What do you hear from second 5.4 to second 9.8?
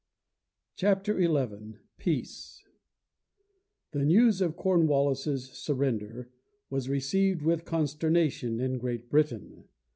surrender was received with consternation in Great Britain.